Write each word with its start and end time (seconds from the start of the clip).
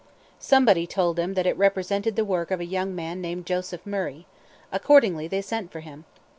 Somebody 0.39 0.87
told 0.87 1.15
them 1.15 1.35
that 1.35 1.45
it 1.45 1.55
represented 1.57 2.15
the 2.15 2.25
work 2.25 2.49
of 2.49 2.59
a 2.59 2.65
young 2.65 2.95
man 2.95 3.21
named 3.21 3.45
Joseph 3.45 3.85
Murray. 3.85 4.25
Accordingly 4.71 5.27
they 5.27 5.43
sent 5.43 5.71
for 5.71 5.81
him. 5.81 6.05